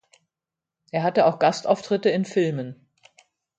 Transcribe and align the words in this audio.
Er 0.89 1.03
hatte 1.03 1.27
auch 1.27 1.37
Gastauftritte 1.37 2.09
in 2.09 2.25
Filmen. 2.25 2.87